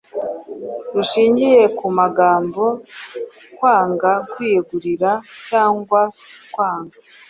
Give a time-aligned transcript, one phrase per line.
[0.95, 2.77] rushingiye kumagambo I
[3.55, 5.11] kwanga kwiyegurira
[5.47, 6.01] cyangwa
[6.53, 6.97] kwanga,